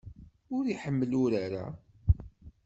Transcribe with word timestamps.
Ur 0.55 0.63
iḥemmel 0.67 1.11
urar-a. 1.23 1.65